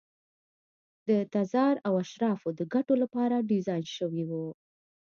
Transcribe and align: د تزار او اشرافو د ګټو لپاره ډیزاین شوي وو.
د 1.07 1.09
تزار 1.33 1.75
او 1.87 1.93
اشرافو 2.03 2.49
د 2.59 2.61
ګټو 2.73 2.93
لپاره 3.03 3.45
ډیزاین 3.51 3.85
شوي 3.97 4.23
وو. 4.29 4.47